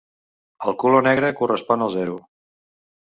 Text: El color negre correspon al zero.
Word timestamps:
El 0.71 0.77
color 0.83 1.05
negre 1.09 1.31
correspon 1.43 1.85
al 1.89 1.95
zero. 1.99 2.17